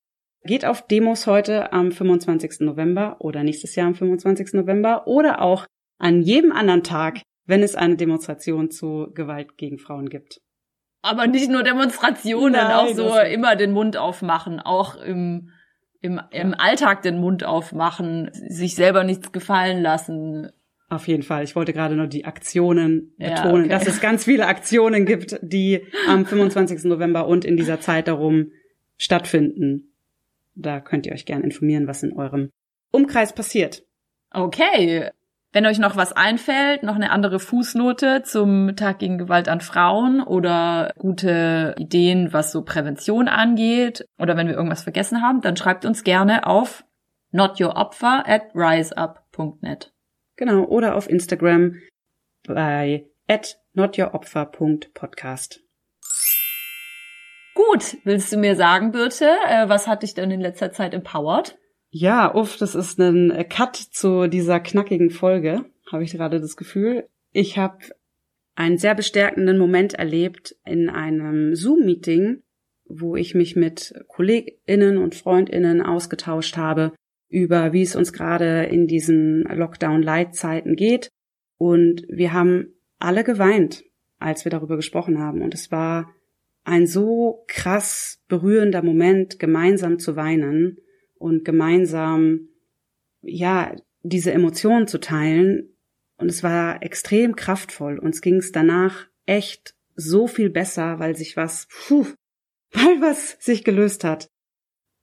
Geht 0.47 0.63
auf 0.63 0.87
Demos 0.87 1.27
heute 1.27 1.73
am 1.73 1.91
25. 1.91 2.61
November 2.61 3.17
oder 3.19 3.43
nächstes 3.43 3.75
Jahr 3.75 3.87
am 3.87 3.95
25. 3.95 4.53
November 4.53 5.05
oder 5.05 5.41
auch 5.41 5.65
an 5.99 6.21
jedem 6.21 6.53
anderen 6.53 6.83
Tag, 6.83 7.21
wenn 7.45 7.63
es 7.63 7.75
eine 7.75 7.97
Demonstration 7.97 8.71
zu 8.71 9.11
Gewalt 9.13 9.57
gegen 9.57 9.77
Frauen 9.77 10.07
gibt. 10.07 10.39
Aber 11.01 11.27
nicht 11.27 11.51
nur 11.51 11.63
Demonstrationen, 11.63 12.53
Nein, 12.53 12.71
auch 12.71 12.87
so 12.95 13.19
immer 13.19 13.57
den 13.57 13.73
Mund 13.73 13.97
aufmachen, 13.97 14.61
auch 14.61 14.95
im, 14.95 15.49
im, 15.99 16.21
im 16.31 16.53
Alltag 16.53 17.01
den 17.01 17.19
Mund 17.19 17.43
aufmachen, 17.43 18.29
sich 18.31 18.75
selber 18.75 19.03
nichts 19.03 19.33
gefallen 19.33 19.81
lassen, 19.81 20.49
auf 20.89 21.09
jeden 21.09 21.23
Fall. 21.23 21.43
Ich 21.43 21.53
wollte 21.57 21.73
gerade 21.73 21.97
nur 21.97 22.07
die 22.07 22.23
Aktionen 22.23 23.13
betonen, 23.17 23.35
ja, 23.35 23.59
okay. 23.59 23.67
dass 23.67 23.87
es 23.87 23.99
ganz 23.99 24.23
viele 24.23 24.47
Aktionen 24.47 25.05
gibt, 25.05 25.37
die 25.41 25.85
am 26.07 26.25
25. 26.25 26.85
November 26.85 27.27
und 27.27 27.43
in 27.43 27.57
dieser 27.57 27.81
Zeit 27.81 28.07
darum 28.07 28.53
stattfinden. 28.95 29.96
Da 30.57 30.79
könnt 30.79 31.05
ihr 31.05 31.13
euch 31.13 31.25
gerne 31.25 31.43
informieren, 31.43 31.87
was 31.87 32.03
in 32.03 32.13
eurem 32.13 32.49
Umkreis 32.91 33.33
passiert. 33.33 33.83
Okay. 34.31 35.11
Wenn 35.53 35.65
euch 35.65 35.79
noch 35.79 35.95
was 35.95 36.11
einfällt, 36.11 36.83
noch 36.83 36.95
eine 36.95 37.11
andere 37.11 37.39
Fußnote 37.39 38.23
zum 38.23 38.75
Tag 38.75 38.99
gegen 38.99 39.17
Gewalt 39.17 39.47
an 39.47 39.61
Frauen 39.61 40.21
oder 40.21 40.93
gute 40.97 41.73
Ideen, 41.77 42.33
was 42.33 42.51
so 42.51 42.63
Prävention 42.63 43.27
angeht 43.29 44.05
oder 44.19 44.35
wenn 44.35 44.47
wir 44.47 44.55
irgendwas 44.55 44.83
vergessen 44.83 45.21
haben, 45.21 45.41
dann 45.41 45.55
schreibt 45.55 45.85
uns 45.85 46.03
gerne 46.03 46.45
auf 46.45 46.83
notyouropfer 47.31 48.23
at 48.27 48.53
riseup.net. 48.53 49.93
Genau, 50.35 50.65
oder 50.65 50.95
auf 50.95 51.09
Instagram 51.09 51.75
bei 52.45 53.05
at 53.27 53.59
notyouropfer.podcast. 53.73 55.66
Gut, 57.57 57.97
willst 58.03 58.31
du 58.31 58.37
mir 58.37 58.55
sagen, 58.55 58.91
Birte, 58.91 59.25
äh, 59.49 59.67
was 59.67 59.87
hat 59.87 60.03
dich 60.03 60.13
denn 60.13 60.29
in 60.29 60.41
letzter 60.41 60.71
Zeit 60.71 60.93
empowered? 60.93 61.57
Ja, 61.89 62.35
uff, 62.35 62.55
das 62.57 62.75
ist 62.75 62.99
ein 62.99 63.33
Cut 63.49 63.75
zu 63.75 64.27
dieser 64.27 64.59
knackigen 64.59 65.09
Folge, 65.09 65.65
habe 65.91 66.03
ich 66.03 66.11
gerade 66.11 66.39
das 66.39 66.55
Gefühl. 66.55 67.07
Ich 67.31 67.57
habe 67.57 67.79
einen 68.53 68.77
sehr 68.77 68.93
bestärkenden 68.93 69.57
Moment 69.57 69.95
erlebt 69.95 70.55
in 70.65 70.87
einem 70.87 71.55
Zoom-Meeting, 71.55 72.43
wo 72.85 73.15
ich 73.15 73.33
mich 73.33 73.55
mit 73.55 73.91
KollegInnen 74.07 74.99
und 74.99 75.15
FreundInnen 75.15 75.81
ausgetauscht 75.81 76.57
habe 76.57 76.91
über, 77.27 77.73
wie 77.73 77.81
es 77.81 77.95
uns 77.95 78.13
gerade 78.13 78.65
in 78.65 78.85
diesen 78.85 79.41
Lockdown-Light-Zeiten 79.41 80.75
geht. 80.75 81.09
Und 81.57 82.03
wir 82.07 82.33
haben 82.33 82.75
alle 82.99 83.23
geweint, 83.23 83.83
als 84.19 84.45
wir 84.45 84.51
darüber 84.51 84.75
gesprochen 84.75 85.17
haben. 85.17 85.41
Und 85.41 85.55
es 85.55 85.71
war 85.71 86.13
ein 86.67 86.85
so 86.85 87.45
krass 87.47 88.19
berührender 88.27 88.83
Moment, 88.83 89.39
gemeinsam 89.39 89.99
zu 89.99 90.17
weinen 90.17 90.77
und 91.15 91.45
gemeinsam, 91.45 92.49
ja, 93.21 93.73
diese 94.03 94.33
Emotionen 94.33 94.87
zu 94.87 94.99
teilen. 94.99 95.77
Und 96.17 96.29
es 96.29 96.43
war 96.43 96.83
extrem 96.83 97.35
kraftvoll. 97.35 97.97
Uns 97.97 98.21
ging 98.21 98.35
es 98.35 98.51
danach 98.51 99.07
echt 99.25 99.75
so 99.95 100.27
viel 100.27 100.49
besser, 100.49 100.99
weil 100.99 101.15
sich 101.15 101.37
was, 101.37 101.67
puh, 101.69 102.05
weil 102.73 103.01
was 103.01 103.37
sich 103.39 103.63
gelöst 103.63 104.03
hat. 104.03 104.29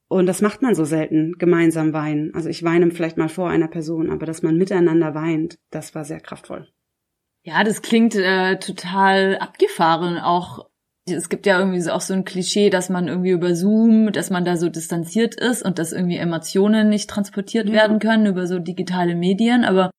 Und 0.09 0.27
das 0.27 0.43
macht 0.43 0.61
man 0.61 0.75
so 0.75 0.85
selten, 0.85 1.33
gemeinsam 1.39 1.95
weinen. 1.95 2.35
Also 2.35 2.51
ich 2.51 2.63
weine 2.63 2.91
vielleicht 2.91 3.17
mal 3.17 3.31
vor 3.31 3.49
einer 3.49 3.69
Person, 3.69 4.11
aber 4.11 4.27
dass 4.27 4.43
man 4.43 4.59
miteinander 4.59 5.15
weint, 5.15 5.59
das 5.71 5.95
war 5.95 6.05
sehr 6.05 6.21
kraftvoll. 6.21 6.69
Ja, 7.43 7.65
das 7.65 7.81
klingt 7.81 8.15
äh, 8.15 8.59
total 8.59 9.39
abgefahren, 9.39 10.19
auch 10.19 10.69
es 11.07 11.29
gibt 11.29 11.47
ja 11.47 11.59
irgendwie 11.59 11.89
auch 11.91 12.01
so 12.01 12.15
ein 12.15 12.25
Klischee, 12.25 12.71
dass 12.71 12.89
man 12.89 13.09
irgendwie 13.09 13.31
über 13.31 13.55
Zoom, 13.55 14.13
dass 14.13 14.31
man 14.31 14.45
da 14.45 14.57
so 14.57 14.69
distanziert 14.69 15.35
ist 15.35 15.63
und 15.63 15.79
dass 15.79 15.93
irgendwie 15.93 16.17
Emotionen 16.17 16.89
nicht 16.89 17.11
transportiert 17.11 17.69
ja. 17.69 17.75
werden 17.75 17.99
können 17.99 18.27
über 18.27 18.47
so 18.47 18.59
digitale 18.59 19.15
Medien, 19.15 19.65
aber 19.65 19.91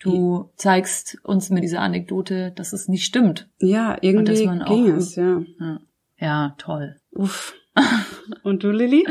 du 0.00 0.50
zeigst 0.56 1.18
uns 1.24 1.50
mit 1.50 1.62
dieser 1.62 1.80
Anekdote, 1.80 2.52
dass 2.52 2.72
es 2.72 2.88
nicht 2.88 3.04
stimmt. 3.04 3.48
Ja, 3.58 3.96
irgendwie 4.00 4.46
ging 4.46 4.62
auch, 4.62 4.96
es, 4.96 5.16
ja. 5.16 5.42
ja. 5.58 5.80
Ja, 6.18 6.54
toll. 6.58 7.00
Uff. 7.12 7.54
Und 8.42 8.62
du, 8.62 8.70
Lilly? 8.70 9.06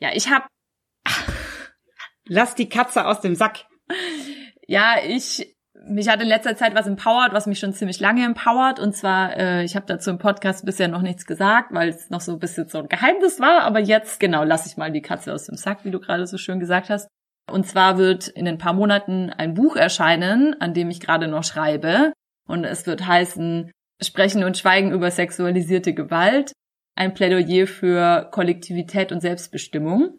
Ja, 0.00 0.10
ich 0.12 0.28
hab. 0.30 0.48
Lass 2.26 2.56
die 2.56 2.68
Katze 2.68 3.06
aus 3.06 3.20
dem 3.20 3.36
Sack. 3.36 3.66
Ja, 4.66 4.96
ich 5.06 5.51
mich 5.86 6.08
hat 6.08 6.20
in 6.22 6.28
letzter 6.28 6.56
Zeit 6.56 6.74
was 6.74 6.86
empowert, 6.86 7.32
was 7.32 7.46
mich 7.46 7.58
schon 7.58 7.72
ziemlich 7.72 8.00
lange 8.00 8.24
empowert. 8.24 8.78
Und 8.78 8.94
zwar, 8.94 9.36
äh, 9.36 9.64
ich 9.64 9.76
habe 9.76 9.86
dazu 9.86 10.10
im 10.10 10.18
Podcast 10.18 10.64
bisher 10.64 10.88
noch 10.88 11.02
nichts 11.02 11.26
gesagt, 11.26 11.72
weil 11.72 11.88
es 11.88 12.10
noch 12.10 12.20
so 12.20 12.32
ein 12.32 12.38
bisschen 12.38 12.68
so 12.68 12.78
ein 12.78 12.88
Geheimnis 12.88 13.40
war. 13.40 13.62
Aber 13.62 13.80
jetzt, 13.80 14.20
genau, 14.20 14.44
lasse 14.44 14.68
ich 14.68 14.76
mal 14.76 14.92
die 14.92 15.02
Katze 15.02 15.32
aus 15.32 15.46
dem 15.46 15.56
Sack, 15.56 15.84
wie 15.84 15.90
du 15.90 16.00
gerade 16.00 16.26
so 16.26 16.38
schön 16.38 16.60
gesagt 16.60 16.90
hast. 16.90 17.08
Und 17.50 17.66
zwar 17.66 17.98
wird 17.98 18.28
in 18.28 18.46
ein 18.46 18.58
paar 18.58 18.72
Monaten 18.72 19.30
ein 19.30 19.54
Buch 19.54 19.76
erscheinen, 19.76 20.60
an 20.60 20.74
dem 20.74 20.90
ich 20.90 21.00
gerade 21.00 21.28
noch 21.28 21.44
schreibe. 21.44 22.12
Und 22.48 22.64
es 22.64 22.86
wird 22.86 23.06
heißen 23.06 23.70
Sprechen 24.02 24.44
und 24.44 24.58
Schweigen 24.58 24.92
über 24.92 25.10
sexualisierte 25.10 25.94
Gewalt. 25.94 26.52
Ein 26.94 27.14
Plädoyer 27.14 27.66
für 27.66 28.28
Kollektivität 28.30 29.12
und 29.12 29.20
Selbstbestimmung. 29.20 30.14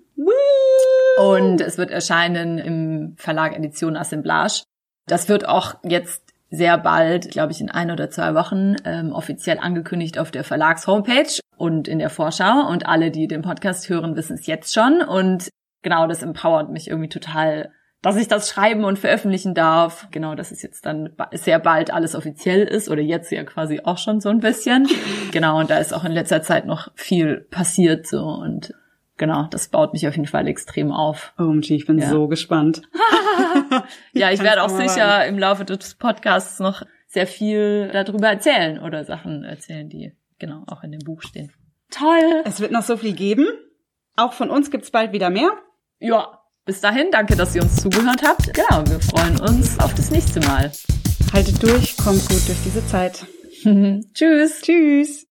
Und 1.17 1.61
es 1.61 1.77
wird 1.77 1.91
erscheinen 1.91 2.57
im 2.57 3.15
Verlag 3.17 3.55
Edition 3.55 3.95
Assemblage. 3.95 4.63
Das 5.07 5.29
wird 5.29 5.47
auch 5.47 5.75
jetzt 5.83 6.23
sehr 6.49 6.77
bald, 6.77 7.31
glaube 7.31 7.51
ich, 7.51 7.61
in 7.61 7.71
ein 7.71 7.89
oder 7.89 8.11
zwei 8.11 8.35
Wochen 8.35 8.75
ähm, 8.85 9.11
offiziell 9.11 9.57
angekündigt 9.57 10.19
auf 10.19 10.29
der 10.29 10.43
Verlags-Homepage 10.43 11.39
und 11.57 11.87
in 11.87 11.97
der 11.97 12.11
Vorschau. 12.11 12.67
Und 12.69 12.85
alle, 12.85 13.09
die 13.09 13.27
den 13.27 13.41
Podcast 13.41 13.89
hören, 13.89 14.15
wissen 14.15 14.35
es 14.35 14.45
jetzt 14.45 14.71
schon. 14.71 15.01
Und 15.01 15.49
genau, 15.81 16.05
das 16.05 16.21
empowert 16.21 16.69
mich 16.69 16.89
irgendwie 16.89 17.09
total, 17.09 17.71
dass 18.03 18.17
ich 18.17 18.27
das 18.27 18.49
schreiben 18.49 18.83
und 18.83 18.99
veröffentlichen 18.99 19.55
darf. 19.55 20.07
Genau, 20.11 20.35
dass 20.35 20.51
es 20.51 20.61
jetzt 20.61 20.85
dann 20.85 21.15
sehr 21.31 21.57
bald 21.57 21.91
alles 21.91 22.13
offiziell 22.13 22.63
ist 22.63 22.87
oder 22.87 23.01
jetzt 23.01 23.31
ja 23.31 23.43
quasi 23.43 23.81
auch 23.83 23.97
schon 23.97 24.21
so 24.21 24.29
ein 24.29 24.39
bisschen. 24.39 24.87
Genau, 25.31 25.59
und 25.59 25.71
da 25.71 25.79
ist 25.79 25.95
auch 25.95 26.03
in 26.03 26.11
letzter 26.11 26.43
Zeit 26.43 26.67
noch 26.67 26.91
viel 26.93 27.47
passiert 27.49 28.05
so 28.05 28.23
und 28.23 28.75
genau, 29.17 29.47
das 29.49 29.69
baut 29.69 29.93
mich 29.93 30.07
auf 30.07 30.15
jeden 30.15 30.27
Fall 30.27 30.47
extrem 30.47 30.91
auf. 30.91 31.33
OMG, 31.39 31.71
ich 31.71 31.87
bin 31.87 31.97
ja. 31.97 32.07
so 32.07 32.27
gespannt. 32.27 32.83
ja, 34.13 34.31
ich 34.31 34.41
werde 34.41 34.63
auch 34.63 34.69
sicher 34.69 35.07
warten. 35.07 35.29
im 35.29 35.39
Laufe 35.39 35.65
des 35.65 35.95
Podcasts 35.95 36.59
noch 36.59 36.83
sehr 37.07 37.27
viel 37.27 37.89
darüber 37.93 38.27
erzählen 38.29 38.79
oder 38.79 39.05
Sachen 39.05 39.43
erzählen, 39.43 39.87
die 39.89 40.13
genau 40.39 40.63
auch 40.67 40.83
in 40.83 40.91
dem 40.91 41.01
Buch 41.01 41.21
stehen. 41.21 41.51
Toll! 41.89 42.41
Es 42.45 42.59
wird 42.59 42.71
noch 42.71 42.83
so 42.83 42.97
viel 42.97 43.13
geben. 43.13 43.45
Auch 44.15 44.33
von 44.33 44.49
uns 44.49 44.71
gibt's 44.71 44.91
bald 44.91 45.11
wieder 45.11 45.29
mehr. 45.29 45.51
Ja, 45.99 46.39
bis 46.65 46.81
dahin, 46.81 47.09
danke, 47.11 47.35
dass 47.35 47.55
ihr 47.55 47.61
uns 47.61 47.81
zugehört 47.81 48.23
habt. 48.23 48.53
Genau, 48.53 48.83
wir 48.87 48.99
freuen 48.99 49.39
uns 49.39 49.79
auf 49.79 49.93
das 49.93 50.11
nächste 50.11 50.39
Mal. 50.41 50.71
Haltet 51.33 51.61
durch, 51.61 51.97
kommt 51.97 52.21
gut 52.29 52.47
durch 52.47 52.63
diese 52.63 52.85
Zeit. 52.87 53.25
Tschüss. 54.13 54.61
Tschüss. 54.61 55.27